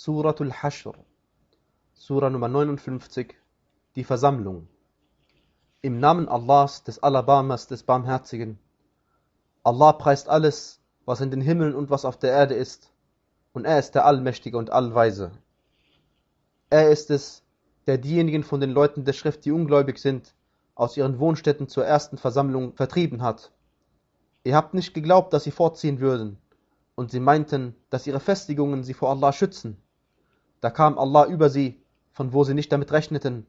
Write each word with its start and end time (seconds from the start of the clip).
Suratul 0.00 0.52
Hashr, 0.52 0.92
Surah 1.92 2.30
Nummer 2.30 2.46
59, 2.46 3.34
die 3.96 4.04
Versammlung. 4.04 4.68
Im 5.82 5.98
Namen 5.98 6.28
Allahs, 6.28 6.84
des 6.84 7.02
Alabamas, 7.02 7.66
des 7.66 7.82
Barmherzigen. 7.82 8.60
Allah 9.64 9.92
preist 9.94 10.28
alles, 10.28 10.78
was 11.04 11.20
in 11.20 11.32
den 11.32 11.40
Himmeln 11.40 11.74
und 11.74 11.90
was 11.90 12.04
auf 12.04 12.16
der 12.16 12.30
Erde 12.30 12.54
ist, 12.54 12.92
und 13.52 13.64
er 13.64 13.80
ist 13.80 13.96
der 13.96 14.06
Allmächtige 14.06 14.56
und 14.56 14.70
Allweise. 14.70 15.32
Er 16.70 16.90
ist 16.92 17.10
es, 17.10 17.42
der 17.88 17.98
diejenigen 17.98 18.44
von 18.44 18.60
den 18.60 18.70
Leuten 18.70 19.04
der 19.04 19.14
Schrift, 19.14 19.44
die 19.46 19.50
ungläubig 19.50 19.98
sind, 19.98 20.32
aus 20.76 20.96
ihren 20.96 21.18
Wohnstätten 21.18 21.66
zur 21.66 21.84
ersten 21.84 22.18
Versammlung 22.18 22.72
vertrieben 22.76 23.22
hat. 23.22 23.50
Ihr 24.44 24.54
habt 24.54 24.74
nicht 24.74 24.94
geglaubt, 24.94 25.32
dass 25.32 25.42
sie 25.42 25.50
fortziehen 25.50 25.98
würden, 25.98 26.38
und 26.94 27.10
sie 27.10 27.18
meinten, 27.18 27.74
dass 27.90 28.06
ihre 28.06 28.20
Festigungen 28.20 28.84
sie 28.84 28.94
vor 28.94 29.10
Allah 29.10 29.32
schützen. 29.32 29.82
Da 30.60 30.70
kam 30.70 30.98
Allah 30.98 31.26
über 31.26 31.50
sie, 31.50 31.80
von 32.12 32.32
wo 32.32 32.44
sie 32.44 32.54
nicht 32.54 32.72
damit 32.72 32.92
rechneten, 32.92 33.46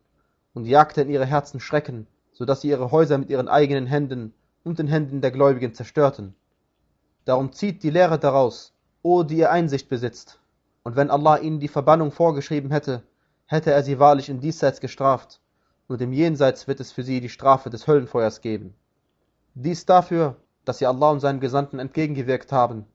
und 0.53 0.65
jagte 0.65 1.02
in 1.02 1.09
ihre 1.09 1.25
Herzen 1.25 1.59
Schrecken, 1.59 2.07
so 2.33 2.45
dass 2.45 2.61
sie 2.61 2.70
ihre 2.70 2.91
Häuser 2.91 3.17
mit 3.17 3.29
ihren 3.29 3.47
eigenen 3.47 3.88
Händen 3.88 4.33
und 4.63 4.79
den 4.79 4.88
Händen 4.88 5.21
der 5.21 5.31
Gläubigen 5.31 5.73
zerstörten. 5.73 6.35
Darum 7.25 7.52
zieht 7.52 7.83
die 7.83 7.89
Lehre 7.89 8.19
daraus, 8.19 8.73
o 9.02 9.23
die 9.23 9.38
ihr 9.38 9.52
Einsicht 9.52 9.89
besitzt. 9.89 10.39
Und 10.83 10.95
wenn 10.95 11.09
Allah 11.09 11.38
ihnen 11.38 11.59
die 11.59 11.67
Verbannung 11.67 12.11
vorgeschrieben 12.11 12.71
hätte, 12.71 13.03
hätte 13.45 13.71
er 13.71 13.83
sie 13.83 13.99
wahrlich 13.99 14.30
in 14.30 14.39
diesseits 14.39 14.80
gestraft, 14.80 15.39
und 15.88 16.02
im 16.02 16.13
Jenseits 16.13 16.67
wird 16.67 16.80
es 16.80 16.91
für 16.91 17.03
sie 17.03 17.19
die 17.19 17.30
Strafe 17.30 17.69
des 17.69 17.88
Höllenfeuers 17.88 18.41
geben. 18.41 18.75
Dies 19.55 19.85
dafür, 19.85 20.35
dass 20.66 20.77
sie 20.77 20.85
Allah 20.85 21.09
und 21.09 21.19
seinen 21.19 21.39
Gesandten 21.39 21.80
entgegengewirkt 21.80 22.52
haben. 22.52 22.85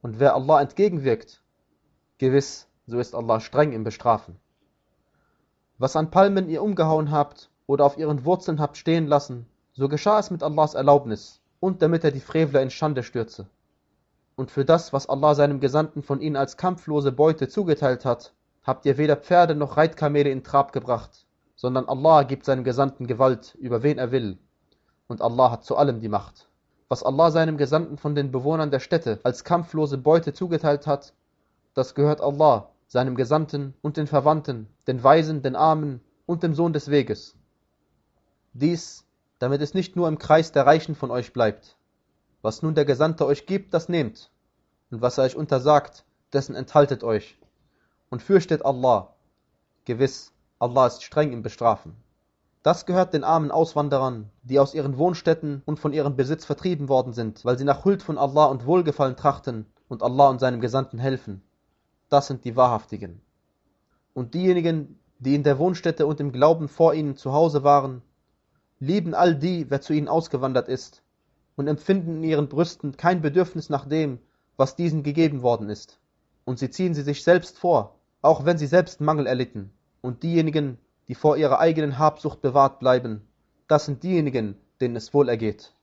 Und 0.00 0.18
wer 0.18 0.34
Allah 0.34 0.62
entgegenwirkt, 0.62 1.42
gewiss, 2.16 2.66
so 2.90 2.98
ist 2.98 3.14
Allah 3.14 3.40
streng 3.40 3.72
im 3.72 3.84
Bestrafen. 3.84 4.36
Was 5.78 5.96
an 5.96 6.10
Palmen 6.10 6.48
ihr 6.48 6.62
umgehauen 6.62 7.10
habt 7.10 7.48
oder 7.66 7.84
auf 7.84 7.96
ihren 7.96 8.24
Wurzeln 8.24 8.60
habt 8.60 8.76
stehen 8.76 9.06
lassen, 9.06 9.46
so 9.72 9.88
geschah 9.88 10.18
es 10.18 10.30
mit 10.30 10.42
Allahs 10.42 10.74
Erlaubnis 10.74 11.40
und 11.60 11.82
damit 11.82 12.02
er 12.02 12.10
die 12.10 12.20
Frevler 12.20 12.60
in 12.60 12.70
Schande 12.70 13.02
stürze. 13.02 13.46
Und 14.34 14.50
für 14.50 14.64
das, 14.64 14.92
was 14.92 15.08
Allah 15.08 15.34
seinem 15.34 15.60
Gesandten 15.60 16.02
von 16.02 16.20
ihnen 16.20 16.36
als 16.36 16.56
kampflose 16.56 17.12
Beute 17.12 17.48
zugeteilt 17.48 18.04
hat, 18.04 18.34
habt 18.62 18.84
ihr 18.86 18.98
weder 18.98 19.16
Pferde 19.16 19.54
noch 19.54 19.76
Reitkamele 19.76 20.30
in 20.30 20.42
Trab 20.42 20.72
gebracht, 20.72 21.26
sondern 21.54 21.88
Allah 21.88 22.24
gibt 22.24 22.44
seinem 22.44 22.64
Gesandten 22.64 23.06
Gewalt, 23.06 23.54
über 23.60 23.82
wen 23.82 23.98
er 23.98 24.10
will. 24.10 24.38
Und 25.06 25.22
Allah 25.22 25.52
hat 25.52 25.64
zu 25.64 25.76
allem 25.76 26.00
die 26.00 26.08
Macht. 26.08 26.48
Was 26.88 27.02
Allah 27.02 27.30
seinem 27.30 27.56
Gesandten 27.56 27.98
von 27.98 28.14
den 28.14 28.32
Bewohnern 28.32 28.70
der 28.70 28.80
Städte 28.80 29.20
als 29.22 29.44
kampflose 29.44 29.98
Beute 29.98 30.32
zugeteilt 30.32 30.86
hat, 30.86 31.12
das 31.74 31.94
gehört 31.94 32.20
Allah, 32.20 32.70
seinem 32.90 33.14
Gesandten 33.14 33.74
und 33.82 33.96
den 33.96 34.08
Verwandten, 34.08 34.66
den 34.88 35.04
Weisen, 35.04 35.42
den 35.42 35.54
Armen 35.54 36.00
und 36.26 36.42
dem 36.42 36.56
Sohn 36.56 36.72
des 36.72 36.90
Weges. 36.90 37.36
Dies, 38.52 39.06
damit 39.38 39.62
es 39.62 39.74
nicht 39.74 39.94
nur 39.94 40.08
im 40.08 40.18
Kreis 40.18 40.50
der 40.50 40.66
Reichen 40.66 40.96
von 40.96 41.12
euch 41.12 41.32
bleibt. 41.32 41.76
Was 42.42 42.62
nun 42.62 42.74
der 42.74 42.84
Gesandte 42.84 43.26
euch 43.26 43.46
gibt, 43.46 43.74
das 43.74 43.88
nehmt, 43.88 44.32
und 44.90 45.00
was 45.00 45.18
er 45.18 45.24
euch 45.24 45.36
untersagt, 45.36 46.04
dessen 46.32 46.56
enthaltet 46.56 47.04
euch. 47.04 47.38
Und 48.08 48.24
fürchtet 48.24 48.64
Allah. 48.64 49.14
Gewiss, 49.84 50.32
Allah 50.58 50.88
ist 50.88 51.04
streng 51.04 51.32
im 51.32 51.42
Bestrafen. 51.42 51.94
Das 52.64 52.86
gehört 52.86 53.14
den 53.14 53.22
armen 53.22 53.52
Auswanderern, 53.52 54.30
die 54.42 54.58
aus 54.58 54.74
ihren 54.74 54.98
Wohnstätten 54.98 55.62
und 55.64 55.78
von 55.78 55.92
ihrem 55.92 56.16
Besitz 56.16 56.44
vertrieben 56.44 56.88
worden 56.88 57.12
sind, 57.12 57.44
weil 57.44 57.56
sie 57.56 57.64
nach 57.64 57.84
Huld 57.84 58.02
von 58.02 58.18
Allah 58.18 58.46
und 58.46 58.66
Wohlgefallen 58.66 59.16
trachten 59.16 59.66
und 59.88 60.02
Allah 60.02 60.28
und 60.28 60.40
seinem 60.40 60.60
Gesandten 60.60 60.98
helfen 60.98 61.40
das 62.10 62.26
sind 62.26 62.44
die 62.44 62.56
Wahrhaftigen. 62.56 63.22
Und 64.12 64.34
diejenigen, 64.34 64.98
die 65.18 65.34
in 65.34 65.42
der 65.42 65.58
Wohnstätte 65.58 66.06
und 66.06 66.20
im 66.20 66.32
Glauben 66.32 66.68
vor 66.68 66.92
ihnen 66.92 67.16
zu 67.16 67.32
Hause 67.32 67.64
waren, 67.64 68.02
lieben 68.78 69.14
all 69.14 69.34
die, 69.34 69.70
wer 69.70 69.80
zu 69.80 69.92
ihnen 69.92 70.08
ausgewandert 70.08 70.68
ist, 70.68 71.02
und 71.56 71.68
empfinden 71.68 72.16
in 72.16 72.24
ihren 72.24 72.48
Brüsten 72.48 72.96
kein 72.96 73.20
Bedürfnis 73.20 73.68
nach 73.68 73.86
dem, 73.86 74.18
was 74.56 74.76
diesen 74.76 75.02
gegeben 75.02 75.42
worden 75.42 75.68
ist. 75.68 76.00
Und 76.44 76.58
sie 76.58 76.70
ziehen 76.70 76.94
sie 76.94 77.02
sich 77.02 77.22
selbst 77.22 77.58
vor, 77.58 77.96
auch 78.22 78.44
wenn 78.44 78.58
sie 78.58 78.66
selbst 78.66 79.00
Mangel 79.00 79.26
erlitten. 79.26 79.70
Und 80.00 80.22
diejenigen, 80.22 80.78
die 81.08 81.14
vor 81.14 81.36
ihrer 81.36 81.58
eigenen 81.58 81.98
Habsucht 81.98 82.40
bewahrt 82.40 82.78
bleiben, 82.78 83.22
das 83.68 83.84
sind 83.84 84.02
diejenigen, 84.02 84.56
denen 84.80 84.96
es 84.96 85.12
wohl 85.12 85.28
ergeht. 85.28 85.74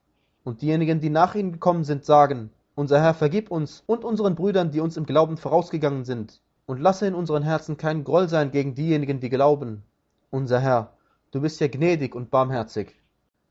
Und 0.44 0.62
diejenigen, 0.62 1.00
die 1.00 1.10
nach 1.10 1.36
ihnen 1.36 1.52
gekommen 1.52 1.84
sind, 1.84 2.06
sagen, 2.06 2.50
unser 2.78 3.02
Herr, 3.02 3.16
vergib 3.16 3.50
uns 3.50 3.82
und 3.88 4.04
unseren 4.04 4.36
Brüdern, 4.36 4.70
die 4.70 4.82
uns 4.82 4.98
im 4.98 5.08
Glauben 5.08 5.38
vorausgegangen 5.38 6.06
sind, 6.06 6.44
und 6.68 6.80
lasse 6.80 7.08
in 7.08 7.16
unseren 7.16 7.42
Herzen 7.42 7.78
kein 7.78 8.04
Groll 8.04 8.30
sein 8.30 8.52
gegen 8.52 8.76
diejenigen, 8.76 9.20
die 9.20 9.32
glauben. 9.32 9.82
Unser 10.30 10.60
Herr, 10.60 10.94
du 11.32 11.42
bist 11.42 11.60
ja 11.60 11.68
gnädig 11.68 12.14
und 12.14 12.30
barmherzig. 12.30 12.94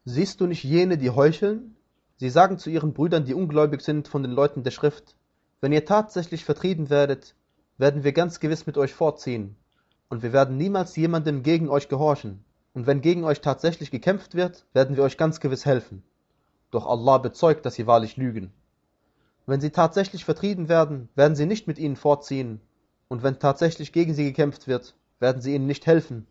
Siehst 0.05 0.41
du 0.41 0.47
nicht 0.47 0.63
jene, 0.63 0.97
die 0.97 1.11
heucheln? 1.11 1.75
Sie 2.19 2.31
sagen 2.31 2.57
zu 2.57 2.71
ihren 2.71 2.93
Brüdern, 2.93 3.25
die 3.25 3.35
ungläubig 3.35 3.81
sind 3.81 4.07
von 4.07 4.23
den 4.23 4.31
Leuten 4.31 4.63
der 4.63 4.71
Schrift, 4.71 5.17
wenn 5.61 5.73
ihr 5.73 5.85
tatsächlich 5.85 6.45
vertrieben 6.45 6.89
werdet, 6.89 7.35
werden 7.79 8.05
wir 8.05 8.13
ganz 8.13 8.39
gewiss 8.39 8.65
mit 8.65 8.79
euch 8.79 8.95
fortziehen, 8.95 9.57
und 10.09 10.23
wir 10.23 10.33
werden 10.33 10.57
niemals 10.57 10.95
jemandem 10.95 11.43
gegen 11.43 11.69
euch 11.69 11.89
gehorchen, 11.89 12.45
und 12.75 12.87
wenn 12.87 13.01
gegen 13.01 13.25
euch 13.25 13.41
tatsächlich 13.41 13.91
gekämpft 13.91 14.37
wird, 14.37 14.67
werden 14.73 14.97
wir 14.97 15.03
euch 15.03 15.19
ganz 15.19 15.41
gewiss 15.41 15.67
helfen. 15.67 16.05
Doch 16.71 16.87
Allah 16.87 17.19
bezeugt, 17.19 17.67
dass 17.67 17.75
sie 17.75 17.89
wahrlich 17.89 18.17
lügen. 18.17 18.53
Wenn 19.47 19.61
sie 19.61 19.71
tatsächlich 19.71 20.25
vertrieben 20.25 20.69
werden, 20.69 21.09
werden 21.15 21.37
sie 21.37 21.47
nicht 21.47 21.69
mit 21.69 21.79
ihnen 21.79 21.95
fortziehen, 21.95 22.61
und 23.07 23.23
wenn 23.23 23.39
tatsächlich 23.39 23.93
gegen 23.93 24.13
sie 24.13 24.25
gekämpft 24.25 24.67
wird, 24.67 24.97
werden 25.21 25.41
sie 25.41 25.55
ihnen 25.55 25.67
nicht 25.67 25.87
helfen. 25.87 26.27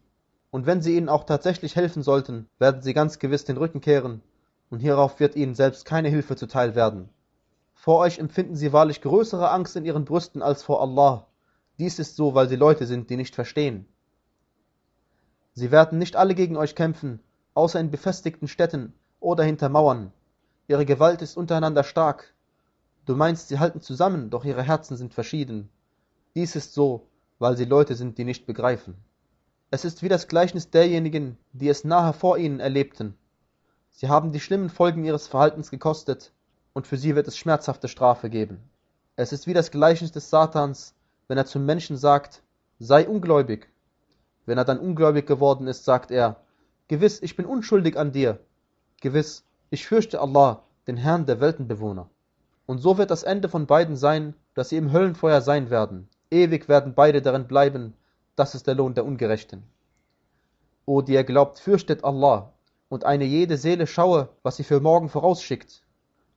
Und 0.51 0.65
wenn 0.65 0.81
sie 0.81 0.97
ihnen 0.97 1.07
auch 1.07 1.23
tatsächlich 1.23 1.77
helfen 1.77 2.03
sollten, 2.03 2.49
werden 2.59 2.81
sie 2.81 2.93
ganz 2.93 3.17
gewiss 3.17 3.45
den 3.45 3.55
Rücken 3.55 3.79
kehren, 3.79 4.21
und 4.69 4.81
hierauf 4.81 5.21
wird 5.21 5.37
ihnen 5.37 5.55
selbst 5.55 5.85
keine 5.85 6.09
Hilfe 6.09 6.35
zuteil 6.35 6.75
werden. 6.75 7.07
Vor 7.73 7.99
euch 7.99 8.19
empfinden 8.19 8.57
sie 8.57 8.73
wahrlich 8.73 8.99
größere 9.01 9.49
Angst 9.49 9.77
in 9.77 9.85
ihren 9.85 10.03
Brüsten 10.03 10.41
als 10.41 10.63
vor 10.63 10.81
Allah. 10.81 11.27
Dies 11.79 11.99
ist 11.99 12.17
so, 12.17 12.35
weil 12.35 12.49
sie 12.49 12.57
Leute 12.57 12.85
sind, 12.85 13.09
die 13.09 13.17
nicht 13.17 13.35
verstehen. 13.35 13.85
Sie 15.53 15.71
werden 15.71 15.99
nicht 15.99 16.17
alle 16.17 16.35
gegen 16.35 16.57
euch 16.57 16.75
kämpfen, 16.75 17.21
außer 17.53 17.79
in 17.79 17.91
befestigten 17.91 18.49
Städten 18.49 18.93
oder 19.21 19.45
hinter 19.45 19.69
Mauern. 19.69 20.11
Ihre 20.67 20.85
Gewalt 20.85 21.21
ist 21.21 21.37
untereinander 21.37 21.85
stark, 21.85 22.34
Du 23.05 23.15
meinst, 23.15 23.49
sie 23.49 23.59
halten 23.59 23.81
zusammen, 23.81 24.31
doch 24.31 24.45
ihre 24.45 24.63
Herzen 24.63 24.97
sind 24.97 25.13
verschieden. 25.13 25.69
Dies 26.33 26.55
ist 26.55 26.73
so, 26.73 27.07
weil 27.37 27.55
sie 27.55 27.65
Leute 27.65 27.95
sind, 27.95 28.17
die 28.17 28.23
nicht 28.23 28.47
begreifen. 28.47 28.95
Es 29.69 29.85
ist 29.85 30.01
wie 30.01 30.09
das 30.09 30.27
Gleichnis 30.27 30.71
derjenigen, 30.71 31.37
die 31.53 31.69
es 31.69 31.83
nahe 31.83 32.13
vor 32.13 32.37
ihnen 32.37 32.59
erlebten. 32.59 33.15
Sie 33.91 34.09
haben 34.09 34.31
die 34.31 34.39
schlimmen 34.39 34.69
Folgen 34.69 35.05
ihres 35.05 35.27
Verhaltens 35.27 35.69
gekostet, 35.69 36.31
und 36.73 36.87
für 36.87 36.97
sie 36.97 37.15
wird 37.15 37.27
es 37.27 37.37
schmerzhafte 37.37 37.87
Strafe 37.87 38.29
geben. 38.29 38.59
Es 39.15 39.31
ist 39.31 39.47
wie 39.47 39.53
das 39.53 39.71
Gleichnis 39.71 40.11
des 40.11 40.29
Satans, 40.29 40.93
wenn 41.27 41.37
er 41.37 41.45
zum 41.45 41.65
Menschen 41.65 41.97
sagt, 41.97 42.41
sei 42.79 43.07
ungläubig. 43.07 43.69
Wenn 44.45 44.57
er 44.57 44.65
dann 44.65 44.79
ungläubig 44.79 45.25
geworden 45.27 45.67
ist, 45.67 45.85
sagt 45.85 46.11
er, 46.11 46.41
Gewiss, 46.87 47.21
ich 47.21 47.35
bin 47.35 47.45
unschuldig 47.45 47.97
an 47.97 48.11
dir. 48.11 48.39
Gewiss, 48.99 49.43
ich 49.69 49.87
fürchte 49.87 50.19
Allah, 50.19 50.63
den 50.87 50.97
Herrn 50.97 51.25
der 51.25 51.39
Weltenbewohner. 51.39 52.09
Und 52.65 52.79
so 52.79 52.97
wird 52.97 53.11
das 53.11 53.23
Ende 53.23 53.49
von 53.49 53.67
beiden 53.67 53.95
sein, 53.95 54.33
dass 54.53 54.69
sie 54.69 54.77
im 54.77 54.91
Höllenfeuer 54.91 55.41
sein 55.41 55.69
werden. 55.69 56.09
Ewig 56.31 56.67
werden 56.67 56.93
beide 56.95 57.21
darin 57.21 57.47
bleiben. 57.47 57.93
Das 58.35 58.55
ist 58.55 58.67
der 58.67 58.75
Lohn 58.75 58.95
der 58.95 59.05
Ungerechten. 59.05 59.63
O, 60.85 61.01
die 61.01 61.13
ihr 61.13 61.23
glaubt, 61.23 61.59
fürchtet 61.59 62.03
Allah 62.03 62.53
und 62.89 63.03
eine 63.03 63.25
jede 63.25 63.57
Seele 63.57 63.87
schaue, 63.87 64.29
was 64.43 64.57
sie 64.57 64.63
für 64.63 64.79
morgen 64.79 65.09
vorausschickt. 65.09 65.83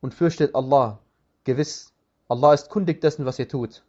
Und 0.00 0.14
fürchtet 0.14 0.54
Allah. 0.54 0.98
Gewiss, 1.44 1.92
Allah 2.28 2.54
ist 2.54 2.70
kundig 2.70 3.00
dessen, 3.00 3.24
was 3.24 3.38
ihr 3.38 3.48
tut. 3.48 3.82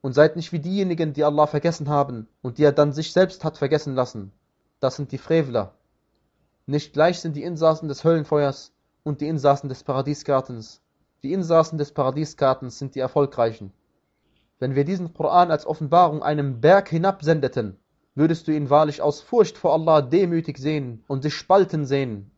Und 0.00 0.12
seid 0.12 0.36
nicht 0.36 0.52
wie 0.52 0.60
diejenigen, 0.60 1.12
die 1.12 1.24
Allah 1.24 1.46
vergessen 1.46 1.88
haben 1.88 2.28
und 2.42 2.58
die 2.58 2.64
er 2.64 2.72
dann 2.72 2.92
sich 2.92 3.12
selbst 3.12 3.44
hat 3.44 3.58
vergessen 3.58 3.94
lassen. 3.94 4.32
Das 4.80 4.96
sind 4.96 5.12
die 5.12 5.18
Frevler. 5.18 5.74
Nicht 6.66 6.92
gleich 6.92 7.20
sind 7.20 7.36
die 7.36 7.42
Insassen 7.42 7.88
des 7.88 8.04
Höllenfeuers 8.04 8.72
und 9.02 9.20
die 9.20 9.28
Insassen 9.28 9.68
des 9.68 9.82
Paradiesgartens. 9.82 10.80
Die 11.22 11.32
Insassen 11.34 11.76
des 11.76 11.92
Paradiesgartens 11.92 12.78
sind 12.78 12.94
die 12.94 13.00
Erfolgreichen. 13.00 13.72
Wenn 14.58 14.74
wir 14.74 14.84
diesen 14.84 15.12
Koran 15.12 15.50
als 15.50 15.66
Offenbarung 15.66 16.22
einem 16.22 16.60
Berg 16.60 16.88
hinabsendeten, 16.88 17.78
würdest 18.14 18.48
du 18.48 18.52
ihn 18.52 18.70
wahrlich 18.70 19.02
aus 19.02 19.20
Furcht 19.20 19.58
vor 19.58 19.74
Allah 19.74 20.00
demütig 20.00 20.58
sehen 20.58 21.04
und 21.08 21.22
sich 21.22 21.34
spalten 21.34 21.84
sehen. 21.84 22.30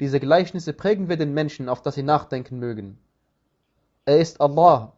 Diese 0.00 0.20
Gleichnisse 0.20 0.72
prägen 0.72 1.08
wir 1.08 1.16
den 1.16 1.34
Menschen, 1.34 1.68
auf 1.68 1.82
dass 1.82 1.94
sie 1.94 2.02
nachdenken 2.02 2.58
mögen. 2.58 2.98
Er 4.04 4.18
ist 4.18 4.40
Allah, 4.40 4.96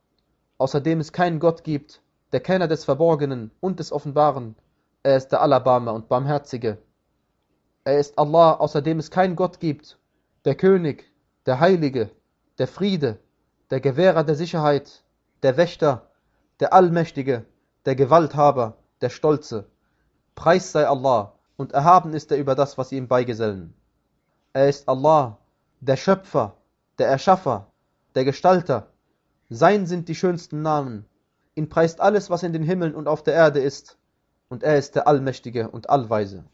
außerdem 0.59 1.01
es 1.01 1.13
keinen 1.13 1.41
Gott 1.41 1.65
gibt, 1.65 2.01
der 2.33 2.41
Kenner 2.41 2.69
des 2.69 2.85
Verborgenen 2.85 3.51
und 3.61 3.81
des 3.81 3.93
Offenbaren. 3.93 4.57
Er 5.03 5.17
ist 5.17 5.29
der 5.29 5.43
Allerbarmer 5.43 5.93
und 5.93 6.09
Barmherzige. 6.09 6.79
Er 7.85 7.99
ist 7.99 8.19
Allah, 8.19 8.55
außerdem 8.55 8.99
es 8.99 9.11
keinen 9.11 9.37
Gott 9.37 9.61
gibt, 9.61 9.99
der 10.45 10.55
König, 10.55 11.13
der 11.45 11.61
Heilige, 11.61 12.11
der 12.59 12.69
Friede, 12.69 13.19
der 13.71 13.81
Gewährer 13.81 14.25
der 14.25 14.37
Sicherheit, 14.37 15.03
der 15.43 15.57
Wächter, 15.57 16.11
der 16.61 16.73
Allmächtige, 16.73 17.45
der 17.85 17.97
Gewalthaber, 17.97 18.77
der 19.01 19.11
Stolze. 19.11 19.67
Preis 20.35 20.73
sei 20.73 20.87
Allah 20.87 21.33
und 21.57 21.73
erhaben 21.73 22.15
ist 22.15 22.31
er 22.31 22.39
über 22.39 22.55
das, 22.55 22.79
was 22.79 22.91
sie 22.91 22.97
ihm 22.97 23.09
beigesellen. 23.09 23.75
Er 24.53 24.69
ist 24.69 24.89
Allah, 24.89 25.39
der 25.81 25.97
Schöpfer, 25.97 26.57
der 26.99 27.09
Erschaffer, 27.09 27.73
der 28.15 28.25
Gestalter. 28.25 28.89
Sein 29.51 29.87
sind 29.87 30.09
die 30.09 30.15
schönsten 30.15 30.63
Namen. 30.63 31.07
Ihn 31.57 31.69
preist 31.69 32.01
alles, 32.01 32.31
was 32.31 32.43
in 32.43 32.53
den 32.53 32.63
Himmeln 32.63 32.95
und 32.95 33.09
auf 33.09 33.23
der 33.23 33.35
Erde 33.35 33.61
ist. 33.61 33.99
Und 34.49 34.63
er 34.63 34.79
ist 34.79 34.95
der 34.95 35.09
Allmächtige 35.09 35.69
und 35.69 35.91
Allweise. 35.91 36.45